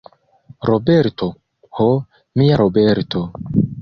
Roberto, 0.69 1.27
ho, 1.81 1.91
mia 2.43 2.55
Roberto! 2.63 3.23